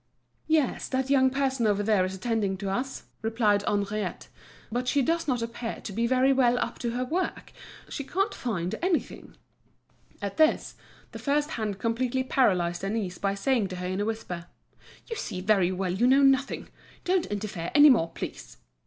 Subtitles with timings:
[0.47, 4.29] "Yes, that young person over there is attending to us," replied Henriette.
[4.71, 7.51] "But she does not appear to be very well up to her work;
[7.87, 9.35] she can't find anything."
[10.19, 10.73] At this,
[11.11, 14.47] the first hand completely paralysed Denise by saying to her in a whisper:
[15.05, 16.69] "You see very well you know nothing.
[17.03, 18.57] Don't interfere any more, please."